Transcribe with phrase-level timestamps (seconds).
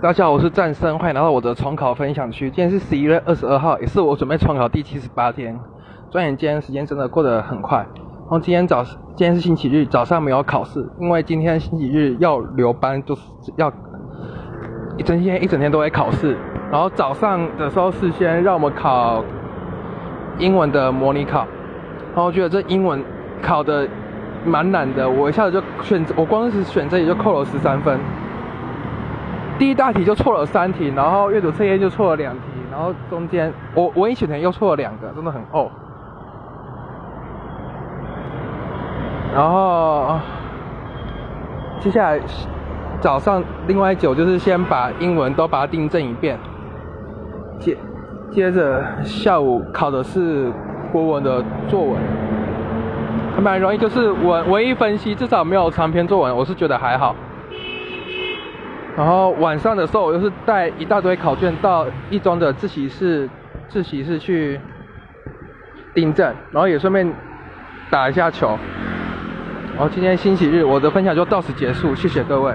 [0.00, 2.48] 大家好，我是战生，欢迎来到我的重考分享区。
[2.48, 5.58] 今天是十一月二十二号，也是我准备重考第七十八天。
[6.08, 7.78] 转眼间，时间真的过得很快。
[7.78, 13.22] 然后今天早，今天是星期日，早上没有考试，因为今天星期日要留班，就是
[13.56, 13.72] 要
[14.96, 16.38] 一整天一整天都会考试。
[16.70, 19.24] 然后早上的时候是先让我们考
[20.38, 21.40] 英文的模拟考，
[22.14, 23.02] 然后我觉得这英文
[23.42, 23.88] 考的
[24.46, 27.98] 蛮难的，我一下子就选择，我光是选这里就扣了十三分。
[29.58, 35.68] 第一大题就错了三题，然后阅读测验就错了两题，然后中间我文艺选填又错了两个，真的很哦。
[39.34, 40.18] 然后
[41.80, 42.20] 接下来
[43.00, 46.38] 早上另外九就是先把英文都把它订正一遍，
[47.58, 47.76] 接
[48.30, 50.50] 接着下午考的是
[50.92, 51.96] 国文的作文，
[53.34, 57.14] 还蛮容易，就是文文艺分析至少没有长篇作文，我是觉得还好。
[58.98, 63.30] 然后晚上的时候，我又是带一大堆考卷到一中的自习室，
[63.68, 64.60] 自习室去
[65.94, 67.08] 订正，然后也顺便
[67.90, 68.58] 打一下球。
[69.76, 72.52] 然后今天星期日，我的分享就到此结束，谢谢各位。